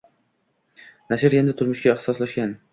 Nashr 1.15 1.37
endi 1.43 1.57
turizmga 1.63 1.95
ixtisoslashgan 1.95 2.61